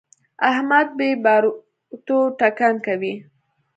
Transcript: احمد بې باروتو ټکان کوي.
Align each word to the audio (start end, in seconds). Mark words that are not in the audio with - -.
احمد 0.49 0.87
بې 0.97 1.09
باروتو 1.23 2.19
ټکان 2.39 2.75
کوي. 2.85 3.13